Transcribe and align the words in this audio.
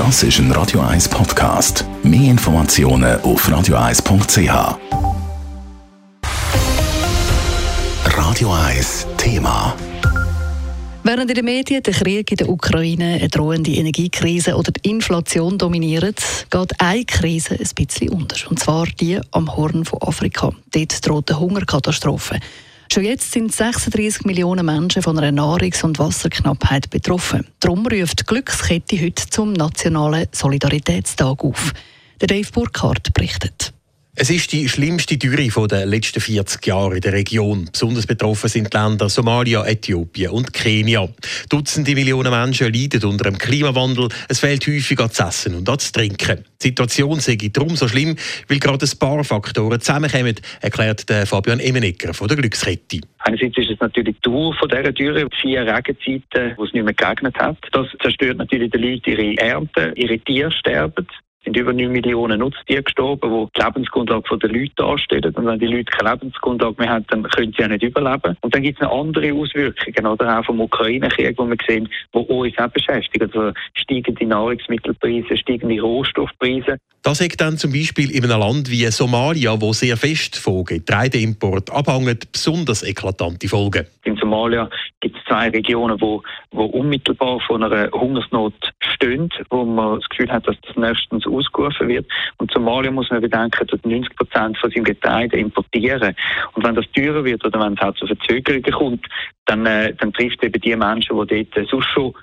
Das 0.00 0.22
ist 0.22 0.38
ein 0.38 0.50
Radio 0.52 0.80
1 0.80 1.10
Podcast. 1.10 1.84
Mehr 2.02 2.30
Informationen 2.30 3.20
auf 3.20 3.46
radio1.ch. 3.46 4.78
Radio 8.06 8.50
1 8.50 9.06
Thema. 9.18 9.76
Während 11.02 11.28
in 11.28 11.34
den 11.34 11.44
Medien 11.44 11.82
der 11.82 11.92
Krieg 11.92 12.30
in 12.30 12.38
der 12.38 12.48
Ukraine, 12.48 13.16
eine 13.16 13.28
drohende 13.28 13.72
Energiekrise 13.72 14.56
oder 14.56 14.72
die 14.72 14.88
Inflation 14.88 15.58
dominieren, 15.58 16.14
geht 16.48 16.80
eine 16.80 17.04
Krise 17.04 17.56
ein 17.56 17.68
bisschen 17.74 18.08
unter. 18.08 18.48
Und 18.48 18.58
zwar 18.58 18.86
die 18.86 19.20
am 19.32 19.54
Horn 19.54 19.84
von 19.84 20.00
Afrika. 20.00 20.50
Dort 20.70 21.06
droht 21.06 21.30
eine 21.30 21.40
Hungerkatastrophe. 21.40 22.40
Schon 22.92 23.04
jetzt 23.04 23.30
sind 23.30 23.52
36 23.52 24.24
Millionen 24.24 24.66
Menschen 24.66 25.00
von 25.00 25.16
einer 25.16 25.30
Nahrungs- 25.30 25.84
und 25.84 26.00
Wasserknappheit 26.00 26.90
betroffen. 26.90 27.46
Darum 27.60 27.86
ruft 27.86 28.22
die 28.22 28.24
Glückskette 28.24 29.00
heute 29.00 29.30
zum 29.30 29.52
Nationalen 29.52 30.26
Solidaritätstag 30.32 31.44
auf. 31.44 31.72
Der 32.20 32.26
Dave 32.26 32.50
Burkhardt 32.50 33.14
berichtet. 33.14 33.69
Es 34.22 34.28
ist 34.28 34.52
die 34.52 34.68
schlimmste 34.68 35.16
Dürre 35.16 35.66
der 35.66 35.86
letzten 35.86 36.20
40 36.20 36.66
Jahre 36.66 36.96
in 36.96 37.00
der 37.00 37.14
Region. 37.14 37.70
Besonders 37.72 38.06
betroffen 38.06 38.50
sind 38.50 38.70
die 38.70 38.76
Länder 38.76 39.08
Somalia, 39.08 39.64
Äthiopien 39.64 40.30
und 40.30 40.52
Kenia. 40.52 41.08
Dutzende 41.48 41.94
Millionen 41.94 42.30
Menschen 42.30 42.70
leiden 42.70 43.02
unter 43.04 43.30
dem 43.30 43.38
Klimawandel. 43.38 44.10
Es 44.28 44.40
fehlt 44.40 44.66
häufig 44.66 45.00
an 45.00 45.08
das 45.08 45.20
Essen 45.20 45.54
und 45.54 45.66
an 45.70 45.76
das 45.76 45.90
Trinken. 45.90 46.44
Die 46.62 46.66
Situation 46.68 47.18
sei 47.20 47.38
darum 47.50 47.76
so 47.76 47.88
schlimm, 47.88 48.14
weil 48.46 48.58
gerade 48.58 48.84
ein 48.84 48.98
paar 48.98 49.24
Faktoren 49.24 49.80
zusammenkommen, 49.80 50.36
erklärt 50.60 51.06
Fabian 51.24 51.58
Emenegger 51.58 52.12
von 52.12 52.28
der 52.28 52.36
Glückskette. 52.36 53.00
Einerseits 53.20 53.56
ist 53.56 53.70
es 53.70 53.80
natürlich 53.80 54.16
die 54.16 54.30
Dauer 54.30 54.54
dieser 54.70 54.92
Dürre, 54.92 55.28
vier 55.40 55.62
Regenzeiten, 55.62 56.52
wo 56.58 56.66
es 56.66 56.74
nicht 56.74 56.84
mehr 56.84 56.92
geregnet 56.92 57.38
hat. 57.38 57.56
Das 57.72 57.86
zerstört 58.02 58.36
natürlich 58.36 58.70
den 58.70 58.82
Leuten 58.82 59.12
ihre 59.12 59.38
Ernten, 59.38 59.96
ihre 59.96 60.18
Tiere 60.18 60.52
sterben 60.52 61.06
sind 61.44 61.56
über 61.56 61.72
9 61.72 61.90
Millionen 61.90 62.40
Nutztiere 62.40 62.82
gestorben, 62.82 63.30
die 63.30 63.60
die 63.60 63.64
Lebensgrundlage 63.64 64.38
der 64.38 64.50
Leute 64.50 64.72
darstellen. 64.76 65.34
Und 65.34 65.46
wenn 65.46 65.58
die 65.58 65.66
Leute 65.66 65.84
keine 65.84 66.10
Lebensgrundlage 66.10 66.74
mehr 66.78 66.90
haben, 66.90 67.06
dann 67.08 67.22
können 67.24 67.54
sie 67.56 67.64
auch 67.64 67.68
nicht 67.68 67.82
überleben. 67.82 68.36
Und 68.40 68.54
dann 68.54 68.62
gibt 68.62 68.80
es 68.80 68.86
noch 68.86 69.00
andere 69.00 69.32
Auswirkungen, 69.32 70.06
oder 70.06 70.38
auch 70.38 70.44
vom 70.44 70.60
Ukraine-Krieg, 70.60 71.38
wo 71.38 71.48
wir 71.48 71.56
sehen, 71.66 71.88
wo 72.12 72.20
uns 72.20 72.58
auch 72.58 72.68
beschäftigt. 72.68 73.22
Also 73.22 73.52
steigende 73.74 74.26
Nahrungsmittelpreise, 74.26 75.36
steigende 75.36 75.80
Rohstoffpreise. 75.80 76.78
Das 77.02 77.20
ist 77.20 77.40
dann 77.40 77.56
zum 77.56 77.72
Beispiel 77.72 78.10
in 78.10 78.24
einem 78.24 78.40
Land 78.40 78.70
wie 78.70 78.84
Somalia, 78.86 79.58
wo 79.58 79.72
sehr 79.72 79.96
fest 79.96 80.36
von 80.36 80.64
Getreideimport 80.64 81.70
abhängt, 81.70 82.30
besonders 82.30 82.82
eklatante 82.82 83.48
Folgen. 83.48 83.86
In 84.04 84.16
Somalia 84.16 84.68
gibt 85.00 85.16
es 85.16 85.24
zwei 85.24 85.48
Regionen, 85.48 85.98
wo, 85.98 86.22
wo 86.50 86.64
unmittelbar 86.66 87.40
von 87.46 87.62
einer 87.62 87.90
Hungersnot 87.92 88.52
stehen, 88.94 89.30
wo 89.48 89.64
man 89.64 89.98
das 90.00 90.08
Gefühl 90.10 90.30
hat, 90.30 90.46
dass 90.46 90.56
das 90.60 90.76
nächstens 90.76 91.26
ausgerufen 91.30 91.88
wird. 91.88 92.06
Und 92.38 92.50
Somalia 92.52 92.90
muss 92.90 93.10
man 93.10 93.20
bedenken, 93.20 93.66
dass 93.66 93.84
90 93.84 94.16
Prozent 94.16 94.58
von 94.58 94.70
seinem 94.70 94.84
Getreide 94.84 95.38
importieren. 95.38 96.14
Und 96.54 96.64
wenn 96.64 96.74
das 96.74 96.90
teurer 96.92 97.24
wird 97.24 97.44
oder 97.44 97.60
wenn 97.60 97.74
es 97.74 97.80
halt 97.80 97.96
zu 97.96 98.06
Verzögerungen 98.06 98.72
kommt, 98.72 99.06
dann, 99.46 99.66
äh, 99.66 99.94
dann 99.94 100.12
trifft 100.12 100.42
eben 100.44 100.60
die 100.60 100.76
Menschen, 100.76 101.26
die 101.26 101.44
dort 101.44 101.56
äh, 101.56 101.68
sonst 101.70 101.88
schon 101.88 102.14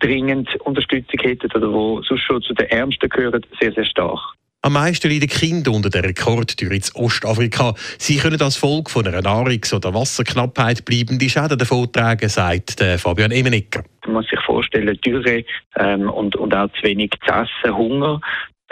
dringend 0.00 0.54
Unterstützung 0.60 1.20
hätten 1.20 1.50
oder 1.54 1.68
die 1.68 2.06
sonst 2.06 2.22
schon 2.22 2.42
zu 2.42 2.54
den 2.54 2.68
Ärmsten 2.68 3.08
gehören, 3.08 3.44
sehr, 3.60 3.72
sehr 3.72 3.84
stark. 3.84 4.37
Am 4.62 4.72
meisten 4.72 5.08
leiden 5.08 5.28
Kinder 5.28 5.70
unter 5.70 5.88
der 5.88 6.02
Rekordtür 6.02 6.72
in 6.72 6.82
Ostafrika. 6.94 7.74
Sie 7.96 8.16
können 8.16 8.42
als 8.42 8.56
Folge 8.56 8.90
von 8.90 9.06
einer 9.06 9.22
Nahrungs- 9.22 9.72
oder 9.72 9.94
Wasserknappheit 9.94 10.84
bleibende 10.84 11.28
Schäden 11.28 11.56
davon 11.56 11.92
tragen, 11.92 12.28
sagt 12.28 12.82
Fabian 12.98 13.30
Emenecker. 13.30 13.84
Man 14.04 14.14
muss 14.14 14.28
sich 14.28 14.40
vorstellen, 14.40 14.98
Dürre 15.00 15.44
ähm, 15.76 16.10
und, 16.10 16.34
und 16.34 16.52
auch 16.54 16.68
zu 16.72 16.82
wenig 16.82 17.12
zu 17.24 17.32
essen, 17.32 17.76
Hunger. 17.76 18.20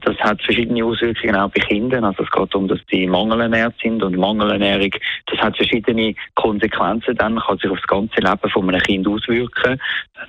Das 0.00 0.16
hat 0.18 0.40
verschiedene 0.40 0.84
Auswirkungen 0.84 1.34
auch 1.34 1.50
bei 1.50 1.60
Kindern. 1.60 2.04
Also 2.04 2.22
es 2.22 2.30
geht 2.30 2.54
darum, 2.54 2.68
dass 2.68 2.80
die 2.92 3.08
mangelernährt 3.08 3.74
sind 3.82 4.04
und 4.04 4.16
Mangelernährung, 4.16 4.92
das 5.26 5.38
hat 5.40 5.56
verschiedene 5.56 6.14
Konsequenzen. 6.36 7.16
Dann 7.16 7.40
kann 7.40 7.58
sich 7.58 7.68
auf 7.68 7.78
das 7.78 7.88
ganze 7.88 8.20
Leben 8.20 8.50
von 8.50 8.68
einem 8.68 8.80
Kind 8.80 9.08
auswirken. 9.08 9.80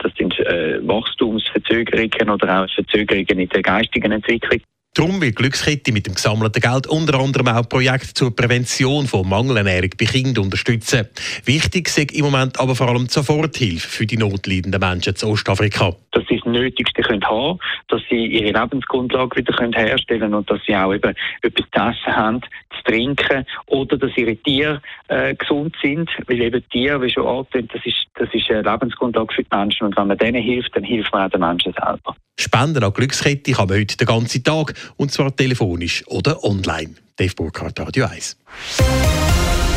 Das 0.01 0.11
sind 0.17 0.37
äh, 0.39 0.79
Wachstumsverzögerungen 0.85 2.31
oder 2.31 2.63
auch 2.63 2.69
Verzögerungen 2.73 3.39
in 3.39 3.49
der 3.49 3.61
geistigen 3.61 4.11
Entwicklung. 4.11 4.59
Darum 4.95 5.19
will 5.21 5.31
Glückskette 5.31 5.91
mit 5.91 6.05
dem 6.05 6.13
gesammelten 6.13 6.61
Geld 6.61 6.85
unter 6.85 7.19
anderem 7.19 7.47
auch 7.47 7.67
Projekte 7.67 8.13
zur 8.13 8.35
Prävention 8.35 9.07
von 9.07 9.27
Mangelernährung 9.27 9.89
bei 9.99 10.05
Kindern 10.05 10.45
unterstützen. 10.45 11.07
Wichtig 11.45 11.87
ist 11.87 12.13
im 12.13 12.25
Moment 12.25 12.59
aber 12.59 12.75
vor 12.75 12.89
allem 12.89 13.07
Soforthilfe 13.09 13.87
für 13.87 14.05
die 14.05 14.17
notleidenden 14.17 14.79
Menschen 14.79 15.15
in 15.19 15.27
Ostafrika. 15.29 15.95
Dass 16.11 16.23
sie 16.29 16.37
das 16.37 16.45
Nötigste 16.45 17.01
können 17.01 17.25
haben 17.25 17.57
dass 17.87 18.01
sie 18.09 18.25
ihre 18.25 18.59
Lebensgrundlage 18.59 19.37
wieder 19.37 19.53
können 19.53 19.73
herstellen 19.73 20.33
und 20.33 20.49
dass 20.49 20.59
sie 20.65 20.75
auch 20.75 20.93
eben 20.93 21.15
etwas 21.41 21.65
zu 21.71 21.79
essen 21.79 22.15
haben, 22.15 22.41
zu 22.41 22.83
trinken 22.85 23.45
oder 23.67 23.97
dass 23.97 24.15
ihre 24.17 24.35
Tiere 24.35 24.81
äh, 25.07 25.35
gesund 25.35 25.75
sind, 25.81 26.09
weil 26.27 26.41
eben 26.41 26.67
Tiere, 26.69 27.01
wie 27.01 27.09
schon 27.09 27.27
angetönt, 27.27 27.71
das 27.73 27.85
ist, 27.85 28.05
das 28.15 28.29
ist 28.33 28.49
eine 28.49 28.61
Lebensgrundlage 28.61 29.33
für 29.33 29.43
die 29.43 29.55
Menschen 29.55 29.87
und 29.87 29.97
wenn 29.97 30.07
man 30.07 30.17
denen 30.17 30.41
hilft, 30.41 30.75
dann 30.75 30.83
hilft 30.83 31.11
man 31.13 31.27
auch 31.27 31.31
den 31.31 31.41
Menschen 31.41 31.73
selber. 31.73 32.15
Spenden 32.39 32.83
an 32.83 32.93
Glückskette 32.93 33.51
kann 33.53 33.69
man 33.69 33.79
heute 33.79 33.97
den 33.97 34.07
ganzen 34.07 34.43
Tag, 34.43 34.73
und 34.97 35.11
zwar 35.11 35.35
telefonisch 35.35 36.03
oder 36.07 36.43
online. 36.43 36.95
Dave 37.15 37.35
Burkhardt, 37.35 37.79
Radio 37.79 38.05
1. 38.05 38.37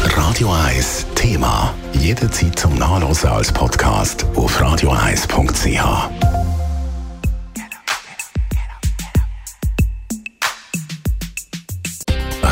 Radio 0.05 0.53
1 0.53 1.07
Thema. 1.15 1.75
Jederzeit 1.93 2.59
zum 2.59 2.75
Nachlesen 2.77 3.29
als 3.29 3.53
Podcast 3.53 4.25
auf 4.35 4.61
radio1.ch. 4.61 6.36